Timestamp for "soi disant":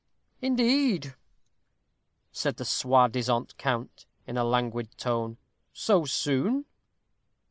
2.65-3.55